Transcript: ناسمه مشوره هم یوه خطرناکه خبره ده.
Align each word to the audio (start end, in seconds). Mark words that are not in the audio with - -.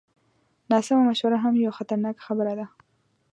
ناسمه 0.71 1.01
مشوره 1.09 1.37
هم 1.43 1.53
یوه 1.61 1.73
خطرناکه 1.77 2.21
خبره 2.27 2.53
ده. 2.59 2.65